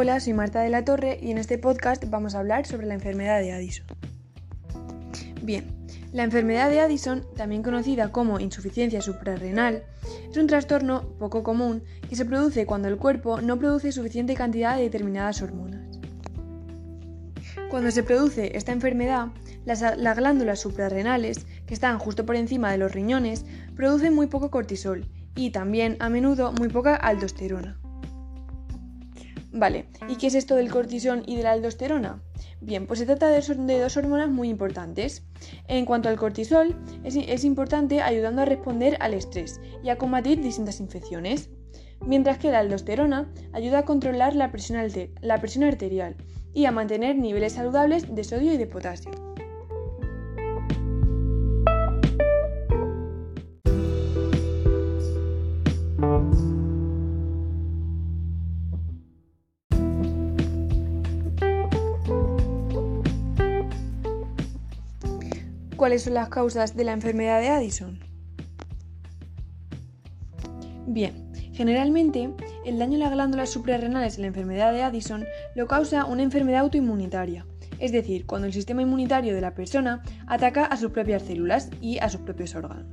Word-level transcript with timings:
Hola, 0.00 0.20
soy 0.20 0.32
Marta 0.32 0.60
de 0.60 0.70
la 0.70 0.84
Torre 0.84 1.18
y 1.20 1.32
en 1.32 1.38
este 1.38 1.58
podcast 1.58 2.04
vamos 2.08 2.36
a 2.36 2.38
hablar 2.38 2.64
sobre 2.66 2.86
la 2.86 2.94
enfermedad 2.94 3.40
de 3.40 3.50
Addison. 3.50 3.84
Bien, 5.42 5.64
la 6.12 6.22
enfermedad 6.22 6.70
de 6.70 6.78
Addison, 6.78 7.26
también 7.34 7.64
conocida 7.64 8.12
como 8.12 8.38
insuficiencia 8.38 9.02
suprarrenal, 9.02 9.82
es 10.30 10.36
un 10.36 10.46
trastorno 10.46 11.02
poco 11.18 11.42
común 11.42 11.82
que 12.08 12.14
se 12.14 12.24
produce 12.24 12.64
cuando 12.64 12.86
el 12.86 12.96
cuerpo 12.96 13.40
no 13.40 13.58
produce 13.58 13.90
suficiente 13.90 14.34
cantidad 14.34 14.76
de 14.76 14.84
determinadas 14.84 15.42
hormonas. 15.42 15.98
Cuando 17.68 17.90
se 17.90 18.04
produce 18.04 18.56
esta 18.56 18.70
enfermedad, 18.70 19.30
las, 19.64 19.80
las, 19.80 20.16
glándulas 20.16 20.60
suprarrenales, 20.60 21.44
que 21.66 21.74
están 21.74 21.98
justo 21.98 22.24
por 22.24 22.36
encima 22.36 22.70
de 22.70 22.78
los 22.78 22.92
riñones, 22.92 23.46
producen 23.74 24.14
muy 24.14 24.28
poco 24.28 24.52
cortisol 24.52 25.08
y 25.34 25.50
también 25.50 25.96
a 25.98 26.08
menudo 26.08 26.52
muy 26.52 26.68
poca 26.68 26.94
aldosterona. 26.94 27.80
Vale, 29.58 29.86
¿y 30.08 30.14
qué 30.14 30.28
es 30.28 30.36
esto 30.36 30.54
del 30.54 30.70
cortisol 30.70 31.24
y 31.26 31.34
de 31.34 31.42
la 31.42 31.50
aldosterona? 31.50 32.22
Bien, 32.60 32.86
pues 32.86 33.00
se 33.00 33.06
trata 33.06 33.26
de, 33.28 33.80
dos 33.80 33.96
hormonas 33.96 34.30
muy 34.30 34.50
importantes. 34.50 35.24
En 35.66 35.84
cuanto 35.84 36.08
al 36.08 36.16
cortisol, 36.16 36.76
es, 37.02 37.44
importante 37.44 38.00
ayudando 38.00 38.42
a 38.42 38.44
responder 38.44 38.96
al 39.00 39.14
estrés 39.14 39.60
y 39.82 39.88
a 39.88 39.98
combatir 39.98 40.40
distintas 40.40 40.78
infecciones, 40.78 41.50
mientras 42.06 42.38
que 42.38 42.52
la 42.52 42.60
aldosterona 42.60 43.32
ayuda 43.52 43.80
a 43.80 43.84
controlar 43.84 44.36
la 44.36 44.52
presión 44.52 44.78
arterial 45.64 46.16
y 46.54 46.66
a 46.66 46.70
mantener 46.70 47.16
niveles 47.16 47.54
saludables 47.54 48.14
de 48.14 48.22
sodio 48.22 48.52
y 48.52 48.58
de 48.58 48.66
potasio. 48.68 49.27
¿Cuáles 65.78 66.02
son 66.02 66.14
las 66.14 66.28
causas 66.28 66.74
de 66.76 66.82
la 66.82 66.92
enfermedad 66.92 67.40
de 67.40 67.50
Addison? 67.50 68.00
Bien, 70.88 71.30
generalmente 71.52 72.30
el 72.64 72.80
daño 72.80 72.94
en 72.94 72.98
las 72.98 73.12
glándulas 73.12 73.50
suprarrenales 73.50 74.16
en 74.16 74.22
la 74.22 74.26
enfermedad 74.26 74.72
de 74.72 74.82
Addison 74.82 75.24
lo 75.54 75.68
causa 75.68 76.04
una 76.04 76.24
enfermedad 76.24 76.62
autoinmunitaria, 76.62 77.46
es 77.78 77.92
decir, 77.92 78.26
cuando 78.26 78.48
el 78.48 78.52
sistema 78.52 78.82
inmunitario 78.82 79.36
de 79.36 79.40
la 79.40 79.54
persona 79.54 80.02
ataca 80.26 80.64
a 80.64 80.76
sus 80.76 80.90
propias 80.90 81.22
células 81.22 81.70
y 81.80 81.98
a 82.00 82.08
sus 82.08 82.22
propios 82.22 82.56
órganos. 82.56 82.88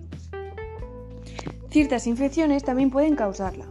Ciertas 1.72 2.06
infecciones 2.06 2.64
también 2.64 2.92
pueden 2.92 3.16
causarla. 3.16 3.66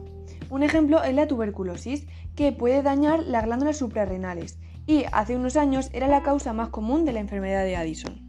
Un 0.50 0.64
ejemplo 0.64 1.04
es 1.04 1.14
la 1.14 1.28
tuberculosis, 1.28 2.08
que 2.34 2.50
puede 2.50 2.82
dañar 2.82 3.20
las 3.20 3.44
glándulas 3.44 3.76
suprarrenales 3.76 4.58
y 4.88 5.04
hace 5.12 5.36
unos 5.36 5.56
años 5.56 5.88
era 5.92 6.08
la 6.08 6.24
causa 6.24 6.52
más 6.52 6.70
común 6.70 7.04
de 7.04 7.12
la 7.12 7.20
enfermedad 7.20 7.62
de 7.62 7.76
Addison. 7.76 8.23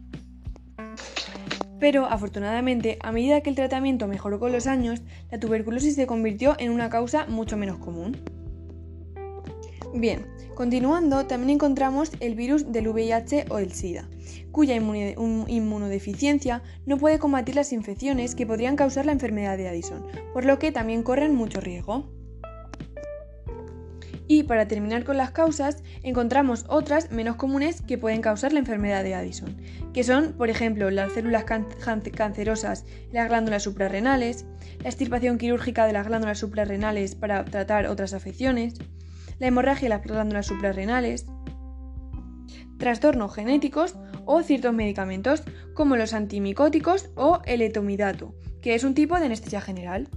Pero, 1.78 2.06
afortunadamente, 2.06 2.98
a 3.02 3.12
medida 3.12 3.40
que 3.40 3.50
el 3.50 3.56
tratamiento 3.56 4.06
mejoró 4.06 4.38
con 4.38 4.52
los 4.52 4.66
años, 4.66 5.02
la 5.30 5.38
tuberculosis 5.38 5.94
se 5.94 6.06
convirtió 6.06 6.54
en 6.58 6.70
una 6.70 6.90
causa 6.90 7.26
mucho 7.26 7.56
menos 7.56 7.78
común. 7.78 8.16
Bien, 9.94 10.26
continuando, 10.54 11.26
también 11.26 11.50
encontramos 11.50 12.12
el 12.20 12.34
virus 12.34 12.70
del 12.70 12.88
VIH 12.88 13.46
o 13.50 13.58
el 13.58 13.72
SIDA, 13.72 14.08
cuya 14.52 14.74
inmunodeficiencia 14.76 16.62
no 16.84 16.98
puede 16.98 17.18
combatir 17.18 17.54
las 17.54 17.72
infecciones 17.72 18.34
que 18.34 18.46
podrían 18.46 18.76
causar 18.76 19.06
la 19.06 19.12
enfermedad 19.12 19.56
de 19.56 19.68
Addison, 19.68 20.04
por 20.32 20.44
lo 20.44 20.58
que 20.58 20.72
también 20.72 21.02
corren 21.02 21.34
mucho 21.34 21.60
riesgo. 21.60 22.10
Y 24.28 24.42
para 24.42 24.66
terminar 24.66 25.04
con 25.04 25.16
las 25.16 25.30
causas, 25.30 25.82
encontramos 26.02 26.64
otras 26.68 27.12
menos 27.12 27.36
comunes 27.36 27.80
que 27.82 27.98
pueden 27.98 28.22
causar 28.22 28.52
la 28.52 28.58
enfermedad 28.58 29.04
de 29.04 29.14
Addison, 29.14 29.56
que 29.92 30.02
son, 30.02 30.32
por 30.32 30.50
ejemplo, 30.50 30.90
las 30.90 31.12
células 31.12 31.44
cancerosas 31.44 32.84
en 33.08 33.14
las 33.14 33.28
glándulas 33.28 33.62
suprarrenales, 33.62 34.44
la 34.82 34.88
extirpación 34.88 35.38
quirúrgica 35.38 35.86
de 35.86 35.92
las 35.92 36.06
glándulas 36.06 36.38
suprarrenales 36.38 37.14
para 37.14 37.44
tratar 37.44 37.86
otras 37.86 38.14
afecciones, 38.14 38.74
la 39.38 39.46
hemorragia 39.46 39.88
de 39.88 39.90
las 39.90 40.02
glándulas 40.02 40.46
suprarrenales, 40.46 41.26
trastornos 42.78 43.34
genéticos 43.34 43.96
o 44.24 44.42
ciertos 44.42 44.74
medicamentos 44.74 45.42
como 45.74 45.96
los 45.96 46.12
antimicóticos 46.12 47.10
o 47.14 47.40
el 47.44 47.62
etomidato, 47.62 48.34
que 48.60 48.74
es 48.74 48.84
un 48.84 48.94
tipo 48.94 49.18
de 49.18 49.26
anestesia 49.26 49.60
general. 49.60 50.08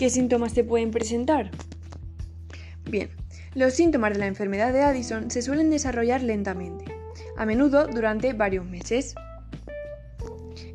¿Qué 0.00 0.08
síntomas 0.08 0.52
se 0.52 0.64
pueden 0.64 0.92
presentar? 0.92 1.50
Bien, 2.90 3.10
los 3.54 3.74
síntomas 3.74 4.14
de 4.14 4.18
la 4.20 4.28
enfermedad 4.28 4.72
de 4.72 4.80
Addison 4.80 5.30
se 5.30 5.42
suelen 5.42 5.68
desarrollar 5.68 6.22
lentamente, 6.22 6.86
a 7.36 7.44
menudo 7.44 7.86
durante 7.86 8.32
varios 8.32 8.64
meses. 8.64 9.14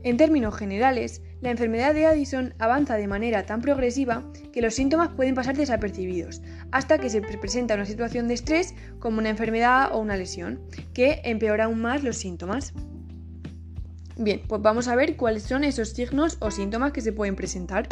En 0.04 0.18
términos 0.18 0.56
generales, 0.56 1.24
la 1.42 1.50
enfermedad 1.50 1.96
de 1.96 2.06
Addison 2.06 2.54
avanza 2.60 2.98
de 2.98 3.08
manera 3.08 3.48
tan 3.48 3.62
progresiva 3.62 4.32
que 4.54 4.62
los 4.62 4.76
síntomas 4.76 5.10
pueden 5.16 5.34
pasar 5.34 5.58
desapercibidos, 5.58 6.44
hasta 6.72 7.00
que 7.00 7.10
se 7.10 7.22
presenta 7.22 7.74
una 7.74 7.86
situación 7.88 8.28
de 8.28 8.36
estrés 8.36 8.76
como 9.00 9.18
una 9.18 9.32
enfermedad 9.32 9.90
o 9.92 10.02
una 10.02 10.18
lesión, 10.18 10.62
que 10.94 11.22
empeora 11.24 11.64
aún 11.64 11.82
más 11.82 12.04
los 12.04 12.18
síntomas. 12.18 12.74
Bien, 14.18 14.44
pues 14.48 14.62
vamos 14.62 14.88
a 14.88 14.96
ver 14.96 15.18
cuáles 15.18 15.42
son 15.42 15.64
esos 15.64 15.90
signos 15.90 16.38
o 16.42 16.52
síntomas 16.52 16.92
que 16.92 17.02
se 17.02 17.12
pueden 17.12 17.36
presentar. 17.36 17.88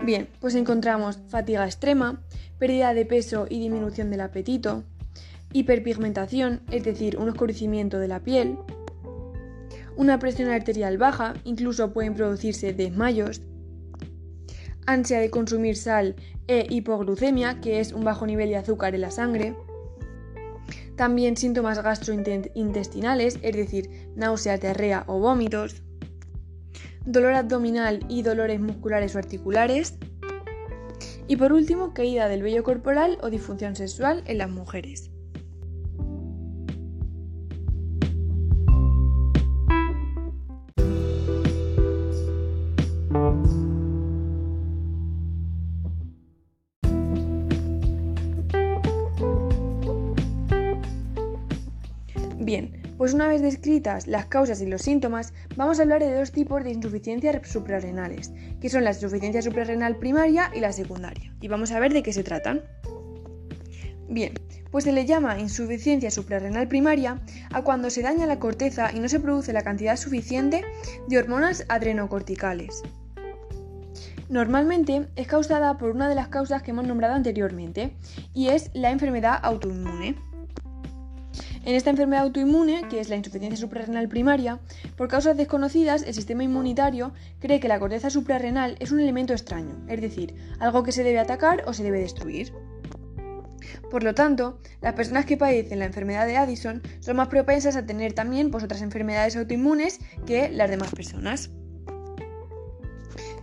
Bien, 0.00 0.28
pues 0.40 0.54
encontramos 0.54 1.18
fatiga 1.28 1.64
extrema, 1.64 2.22
pérdida 2.58 2.94
de 2.94 3.06
peso 3.06 3.46
y 3.48 3.60
disminución 3.60 4.10
del 4.10 4.20
apetito, 4.20 4.84
hiperpigmentación, 5.52 6.62
es 6.70 6.84
decir, 6.84 7.18
un 7.18 7.28
oscurecimiento 7.28 7.98
de 7.98 8.08
la 8.08 8.20
piel, 8.20 8.56
una 9.96 10.18
presión 10.18 10.48
arterial 10.48 10.98
baja, 10.98 11.34
incluso 11.44 11.92
pueden 11.92 12.14
producirse 12.14 12.72
desmayos, 12.72 13.42
ansia 14.86 15.20
de 15.20 15.30
consumir 15.30 15.76
sal 15.76 16.16
e 16.48 16.66
hipoglucemia, 16.68 17.60
que 17.60 17.80
es 17.80 17.92
un 17.92 18.04
bajo 18.04 18.26
nivel 18.26 18.48
de 18.48 18.56
azúcar 18.56 18.94
en 18.94 19.02
la 19.02 19.10
sangre, 19.10 19.54
también 20.96 21.36
síntomas 21.36 21.82
gastrointestinales, 21.82 23.38
es 23.42 23.56
decir, 23.56 24.10
náusea, 24.14 24.58
diarrea 24.58 25.04
o 25.06 25.18
vómitos, 25.18 25.82
dolor 27.04 27.34
abdominal 27.34 28.00
y 28.08 28.22
dolores 28.22 28.60
musculares 28.60 29.14
o 29.14 29.18
articulares. 29.18 29.98
Y 31.28 31.36
por 31.36 31.52
último, 31.52 31.94
caída 31.94 32.28
del 32.28 32.42
vello 32.42 32.62
corporal 32.62 33.18
o 33.22 33.30
disfunción 33.30 33.76
sexual 33.76 34.22
en 34.26 34.38
las 34.38 34.50
mujeres. 34.50 35.10
Bien, 52.44 52.81
pues 53.02 53.14
una 53.14 53.26
vez 53.26 53.42
descritas 53.42 54.06
las 54.06 54.26
causas 54.26 54.60
y 54.60 54.66
los 54.66 54.82
síntomas, 54.82 55.34
vamos 55.56 55.80
a 55.80 55.82
hablar 55.82 56.04
de 56.04 56.14
dos 56.14 56.30
tipos 56.30 56.62
de 56.62 56.70
insuficiencias 56.70 57.50
suprarrenales, 57.50 58.30
que 58.60 58.68
son 58.68 58.84
la 58.84 58.92
insuficiencia 58.92 59.42
suprarrenal 59.42 59.96
primaria 59.96 60.52
y 60.54 60.60
la 60.60 60.72
secundaria. 60.72 61.34
Y 61.40 61.48
vamos 61.48 61.72
a 61.72 61.80
ver 61.80 61.92
de 61.92 62.04
qué 62.04 62.12
se 62.12 62.22
tratan. 62.22 62.62
Bien, 64.08 64.34
pues 64.70 64.84
se 64.84 64.92
le 64.92 65.04
llama 65.04 65.40
insuficiencia 65.40 66.12
suprarrenal 66.12 66.68
primaria 66.68 67.20
a 67.52 67.62
cuando 67.62 67.90
se 67.90 68.02
daña 68.02 68.24
la 68.24 68.38
corteza 68.38 68.92
y 68.94 69.00
no 69.00 69.08
se 69.08 69.18
produce 69.18 69.52
la 69.52 69.62
cantidad 69.62 69.96
suficiente 69.96 70.64
de 71.08 71.18
hormonas 71.18 71.64
adrenocorticales. 71.68 72.84
Normalmente 74.28 75.08
es 75.16 75.26
causada 75.26 75.76
por 75.76 75.90
una 75.90 76.08
de 76.08 76.14
las 76.14 76.28
causas 76.28 76.62
que 76.62 76.70
hemos 76.70 76.86
nombrado 76.86 77.14
anteriormente, 77.14 77.96
y 78.32 78.50
es 78.50 78.70
la 78.74 78.92
enfermedad 78.92 79.40
autoinmune. 79.42 80.14
En 81.64 81.76
esta 81.76 81.90
enfermedad 81.90 82.24
autoinmune, 82.24 82.88
que 82.88 82.98
es 82.98 83.08
la 83.08 83.16
insuficiencia 83.16 83.56
suprarrenal 83.56 84.08
primaria, 84.08 84.58
por 84.96 85.06
causas 85.06 85.36
desconocidas, 85.36 86.02
el 86.02 86.14
sistema 86.14 86.42
inmunitario 86.42 87.12
cree 87.38 87.60
que 87.60 87.68
la 87.68 87.78
corteza 87.78 88.10
suprarrenal 88.10 88.76
es 88.80 88.90
un 88.90 88.98
elemento 88.98 89.32
extraño, 89.32 89.76
es 89.88 90.00
decir, 90.00 90.34
algo 90.58 90.82
que 90.82 90.92
se 90.92 91.04
debe 91.04 91.20
atacar 91.20 91.62
o 91.66 91.72
se 91.72 91.84
debe 91.84 92.00
destruir. 92.00 92.52
Por 93.90 94.02
lo 94.02 94.14
tanto, 94.14 94.58
las 94.80 94.94
personas 94.94 95.24
que 95.24 95.36
padecen 95.36 95.78
la 95.78 95.84
enfermedad 95.84 96.26
de 96.26 96.36
Addison 96.36 96.82
son 97.00 97.16
más 97.16 97.28
propensas 97.28 97.76
a 97.76 97.86
tener 97.86 98.12
también 98.12 98.50
pues, 98.50 98.64
otras 98.64 98.82
enfermedades 98.82 99.36
autoinmunes 99.36 100.00
que 100.26 100.50
las 100.50 100.68
demás 100.68 100.90
personas. 100.92 101.50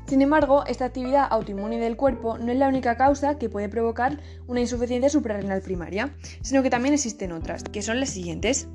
Sin 0.10 0.24
embargo, 0.24 0.66
esta 0.66 0.86
actividad 0.86 1.28
autoinmune 1.30 1.78
del 1.78 1.96
cuerpo 1.96 2.40
no 2.40 2.52
es 2.52 2.58
la 2.58 2.68
única 2.68 2.98
causa 2.98 3.38
que 3.38 3.48
puede 3.48 3.70
provocar 3.70 4.20
una 4.48 4.60
insuficiencia 4.60 5.08
suprarrenal 5.08 5.62
primaria, 5.62 6.16
sino 6.42 6.64
que 6.64 6.72
también 6.72 6.96
existen 6.96 7.32
otras, 7.32 7.64
que 7.64 7.84
son 7.84 8.00
las 8.00 8.10
siguientes. 8.10 8.68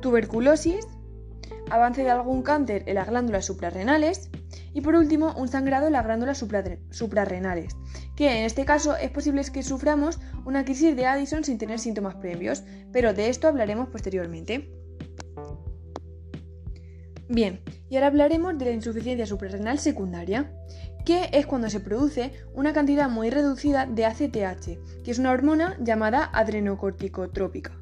Tuberculosis, 0.00 0.88
avance 1.70 2.02
de 2.02 2.08
algún 2.08 2.42
cáncer 2.42 2.84
en 2.86 2.94
las 2.94 3.10
glándulas 3.10 3.44
suprarrenales 3.44 4.30
y 4.72 4.80
por 4.80 4.94
último 4.94 5.34
un 5.36 5.48
sangrado 5.48 5.86
en 5.86 5.92
las 5.92 6.06
glándulas 6.06 6.42
suprarrenales, 6.90 7.76
que 8.16 8.38
en 8.38 8.44
este 8.46 8.64
caso 8.64 8.96
es 8.96 9.10
posible 9.10 9.42
que 9.52 9.62
suframos 9.62 10.18
una 10.46 10.64
crisis 10.64 10.96
de 10.96 11.04
Addison 11.04 11.44
sin 11.44 11.58
tener 11.58 11.78
síntomas 11.78 12.14
previos, 12.14 12.64
pero 12.90 13.12
de 13.12 13.28
esto 13.28 13.48
hablaremos 13.48 13.90
posteriormente. 13.90 14.72
Bien, 17.28 17.60
y 17.90 17.96
ahora 17.96 18.08
hablaremos 18.08 18.58
de 18.58 18.66
la 18.66 18.70
insuficiencia 18.72 19.26
suprarrenal 19.26 19.78
secundaria, 19.78 20.52
que 21.04 21.30
es 21.32 21.46
cuando 21.46 21.70
se 21.70 21.80
produce 21.80 22.32
una 22.54 22.72
cantidad 22.72 23.08
muy 23.08 23.30
reducida 23.30 23.86
de 23.86 24.04
ACTH, 24.04 25.02
que 25.02 25.10
es 25.10 25.18
una 25.18 25.32
hormona 25.32 25.76
llamada 25.80 26.30
adrenocorticotrópica. 26.32 27.72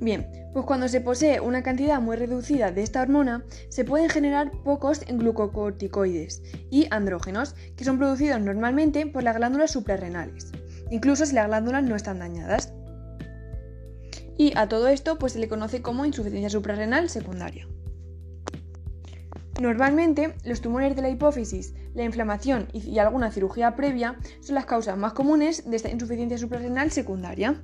Bien, 0.00 0.26
pues 0.52 0.64
cuando 0.64 0.88
se 0.88 1.00
posee 1.00 1.40
una 1.40 1.62
cantidad 1.62 2.00
muy 2.00 2.16
reducida 2.16 2.70
de 2.70 2.82
esta 2.82 3.02
hormona, 3.02 3.44
se 3.68 3.84
pueden 3.84 4.08
generar 4.08 4.52
pocos 4.62 5.00
glucocorticoides 5.06 6.42
y 6.70 6.86
andrógenos, 6.90 7.54
que 7.76 7.84
son 7.84 7.98
producidos 7.98 8.40
normalmente 8.40 9.06
por 9.06 9.22
las 9.22 9.36
glándulas 9.36 9.72
suprarrenales, 9.72 10.52
incluso 10.90 11.26
si 11.26 11.34
las 11.34 11.48
glándulas 11.48 11.82
no 11.82 11.96
están 11.96 12.20
dañadas. 12.20 12.72
Y 14.36 14.56
a 14.56 14.68
todo 14.68 14.88
esto 14.88 15.18
pues 15.18 15.32
se 15.32 15.40
le 15.40 15.48
conoce 15.48 15.82
como 15.82 16.06
insuficiencia 16.06 16.48
suprarrenal 16.48 17.10
secundaria. 17.10 17.68
Normalmente, 19.60 20.34
los 20.44 20.60
tumores 20.60 20.94
de 20.94 21.02
la 21.02 21.10
hipófisis, 21.10 21.74
la 21.94 22.04
inflamación 22.04 22.68
y 22.72 22.98
alguna 22.98 23.32
cirugía 23.32 23.74
previa 23.74 24.16
son 24.40 24.54
las 24.54 24.66
causas 24.66 24.96
más 24.96 25.14
comunes 25.14 25.68
de 25.68 25.76
esta 25.76 25.90
insuficiencia 25.90 26.38
suprarrenal 26.38 26.92
secundaria. 26.92 27.60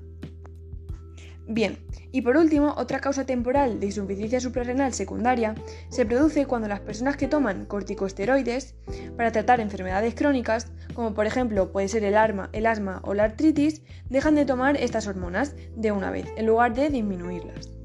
Bien, 1.46 1.78
y 2.10 2.22
por 2.22 2.36
último, 2.36 2.74
otra 2.76 3.00
causa 3.00 3.26
temporal 3.26 3.78
de 3.78 3.86
insuficiencia 3.86 4.40
suprarrenal 4.40 4.94
secundaria 4.94 5.54
se 5.90 6.06
produce 6.06 6.46
cuando 6.46 6.68
las 6.68 6.80
personas 6.80 7.16
que 7.16 7.28
toman 7.28 7.66
corticosteroides 7.66 8.74
para 9.16 9.30
tratar 9.30 9.60
enfermedades 9.60 10.14
crónicas, 10.14 10.72
como 10.94 11.12
por 11.14 11.26
ejemplo 11.26 11.70
puede 11.70 11.88
ser 11.88 12.02
el, 12.02 12.16
el 12.52 12.66
asma 12.66 13.02
o 13.04 13.14
la 13.14 13.24
artritis, 13.24 13.82
dejan 14.08 14.34
de 14.34 14.46
tomar 14.46 14.76
estas 14.78 15.06
hormonas 15.06 15.54
de 15.76 15.92
una 15.92 16.10
vez, 16.10 16.26
en 16.36 16.46
lugar 16.46 16.74
de 16.74 16.88
disminuirlas. 16.88 17.83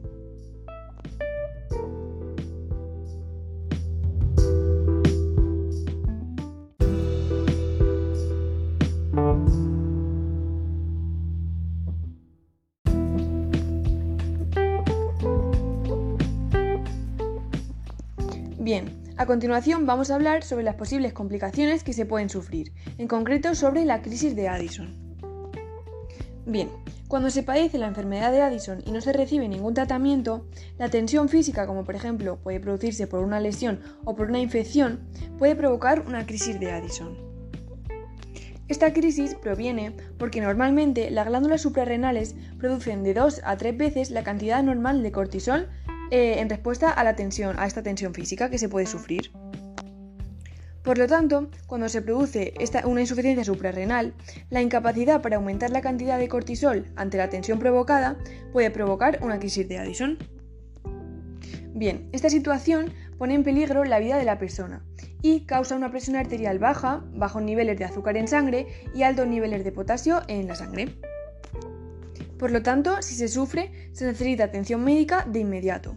Bien, 18.71 19.01
a 19.17 19.25
continuación 19.25 19.87
vamos 19.87 20.11
a 20.11 20.13
hablar 20.13 20.43
sobre 20.43 20.63
las 20.63 20.75
posibles 20.75 21.11
complicaciones 21.11 21.83
que 21.83 21.91
se 21.91 22.05
pueden 22.05 22.29
sufrir, 22.29 22.71
en 22.99 23.07
concreto 23.07 23.55
sobre 23.55 23.83
la 23.83 24.03
crisis 24.03 24.35
de 24.35 24.47
Addison. 24.47 24.95
Bien, 26.45 26.69
cuando 27.07 27.31
se 27.31 27.41
padece 27.41 27.79
la 27.79 27.87
enfermedad 27.87 28.31
de 28.31 28.43
Addison 28.43 28.83
y 28.85 28.91
no 28.91 29.01
se 29.01 29.11
recibe 29.11 29.47
ningún 29.47 29.73
tratamiento, 29.73 30.45
la 30.77 30.87
tensión 30.87 31.29
física, 31.29 31.65
como 31.65 31.83
por 31.83 31.95
ejemplo 31.95 32.37
puede 32.43 32.59
producirse 32.59 33.07
por 33.07 33.21
una 33.21 33.39
lesión 33.39 33.79
o 34.05 34.15
por 34.15 34.29
una 34.29 34.39
infección, 34.39 34.99
puede 35.39 35.55
provocar 35.55 36.01
una 36.05 36.27
crisis 36.27 36.59
de 36.59 36.69
Addison. 36.69 37.17
Esta 38.67 38.93
crisis 38.93 39.33
proviene 39.33 39.93
porque 40.19 40.41
normalmente 40.41 41.09
las 41.09 41.25
glándulas 41.25 41.63
suprarrenales 41.63 42.35
producen 42.59 43.01
de 43.01 43.15
2 43.15 43.41
a 43.43 43.57
3 43.57 43.75
veces 43.75 44.11
la 44.11 44.21
cantidad 44.21 44.61
normal 44.61 45.01
de 45.01 45.11
cortisol 45.11 45.69
eh, 46.11 46.39
en 46.39 46.49
respuesta 46.49 46.89
a 46.89 47.03
la 47.03 47.15
tensión, 47.15 47.59
a 47.59 47.65
esta 47.65 47.83
tensión 47.83 48.13
física 48.13 48.49
que 48.49 48.57
se 48.57 48.69
puede 48.69 48.85
sufrir. 48.85 49.31
Por 50.83 50.97
lo 50.97 51.07
tanto, 51.07 51.49
cuando 51.67 51.89
se 51.89 52.01
produce 52.01 52.53
una 52.85 53.01
insuficiencia 53.01 53.43
suprarrenal, 53.43 54.13
la 54.49 54.61
incapacidad 54.61 55.21
para 55.21 55.35
aumentar 55.35 55.69
la 55.71 55.81
cantidad 55.81 56.17
de 56.17 56.29
cortisol 56.29 56.85
ante 56.95 57.17
la 57.17 57.29
tensión 57.29 57.59
provocada 57.59 58.17
puede 58.53 58.71
provocar 58.71 59.19
una 59.21 59.39
crisis 59.39 59.67
de 59.67 59.77
Addison. 59.77 60.17
Bien, 61.75 62.09
esta 62.11 62.29
situación 62.29 62.91
pone 63.17 63.35
en 63.35 63.43
peligro 63.43 63.83
la 63.83 63.99
vida 63.99 64.17
de 64.17 64.25
la 64.25 64.39
persona 64.39 64.83
y 65.21 65.41
causa 65.41 65.75
una 65.75 65.91
presión 65.91 66.15
arterial 66.15 66.57
baja, 66.57 67.03
bajos 67.13 67.43
niveles 67.43 67.77
de 67.77 67.85
azúcar 67.85 68.17
en 68.17 68.27
sangre 68.27 68.67
y 68.95 69.03
altos 69.03 69.27
niveles 69.27 69.63
de 69.63 69.71
potasio 69.71 70.21
en 70.27 70.47
la 70.47 70.55
sangre. 70.55 70.95
Por 72.39 72.51
lo 72.51 72.63
tanto, 72.63 73.01
si 73.01 73.15
se 73.15 73.27
sufre, 73.27 73.69
se 73.91 74.05
necesita 74.05 74.45
atención 74.45 74.81
médica 74.81 75.25
de 75.29 75.41
inmediato. 75.41 75.93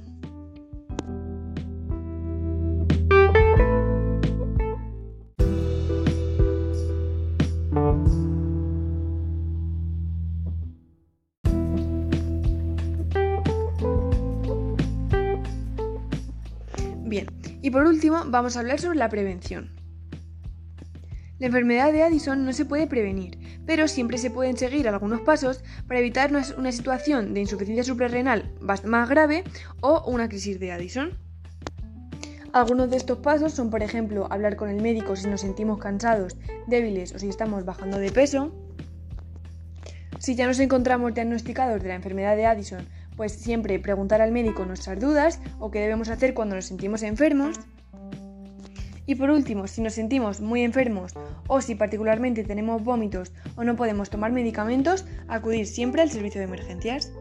Bien, 17.05 17.27
y 17.63 17.71
por 17.71 17.87
último 17.87 18.25
vamos 18.27 18.57
a 18.57 18.61
hablar 18.61 18.81
sobre 18.81 18.99
la 18.99 19.09
prevención. 19.09 19.71
La 21.39 21.47
enfermedad 21.47 21.93
de 21.93 22.03
Addison 22.03 22.45
no 22.45 22.53
se 22.53 22.65
puede 22.65 22.89
prevenir, 22.89 23.42
pero 23.67 23.89
siempre 23.89 24.19
se 24.19 24.31
pueden 24.31 24.57
seguir 24.57 24.89
algunos 24.89 25.21
pasos 25.21 25.63
para 25.87 26.01
evitar 26.01 26.31
una, 26.31 26.73
situación 26.73 27.35
de 27.35 27.41
insuficiencia 27.41 27.85
suprarrenal 27.85 28.51
más 28.61 29.09
grave 29.09 29.45
o 29.81 30.03
una 30.07 30.29
crisis 30.29 30.59
de 30.59 30.73
Addison. 30.73 31.19
Algunos 32.53 32.91
de 32.91 32.99
estos 32.99 33.19
pasos 33.19 33.55
son, 33.55 33.71
por 33.71 33.83
ejemplo, 33.83 34.27
hablar 34.31 34.57
con 34.57 34.69
el 34.69 34.83
médico 34.83 35.17
si 35.17 35.27
nos 35.27 35.41
sentimos 35.41 35.79
cansados, 35.79 36.37
débiles 36.67 37.15
o 37.15 37.19
si 37.19 37.31
estamos 37.31 37.65
bajando 37.65 37.99
de 37.99 38.13
peso. 38.13 38.53
Si 40.19 40.35
ya 40.35 40.47
nos 40.47 40.61
encontramos 40.61 41.15
diagnosticados 41.15 41.83
de 41.83 41.89
la 41.89 41.95
enfermedad 41.95 42.37
de 42.37 42.45
Addison, 42.45 42.87
pues 43.17 43.33
siempre 43.33 43.79
preguntar 43.79 44.21
al 44.21 44.33
médico 44.33 44.67
nuestras 44.67 45.01
dudas 45.01 45.41
o 45.61 45.71
qué 45.71 45.81
debemos 45.81 46.11
hacer 46.11 46.35
cuando 46.35 46.55
nos 46.55 46.67
sentimos 46.67 47.03
enfermos. 47.03 47.59
Y 49.13 49.15
por 49.15 49.29
último, 49.29 49.67
si 49.67 49.83
nos 49.83 49.93
sentimos 49.93 50.41
muy 50.41 50.63
enfermos 50.63 51.13
o 51.47 51.61
si 51.61 51.75
particularmente 51.75 52.45
tenemos 52.45 52.83
vómitos 52.83 53.31
o 53.57 53.63
no 53.63 53.77
podemos 53.77 54.09
tomar 54.09 54.33
medicamentos, 54.33 55.05
acudir 55.29 55.67
siempre 55.67 56.01
al 56.01 56.09
servicio 56.09 56.39
de 56.39 56.47
emergencias. 56.47 57.13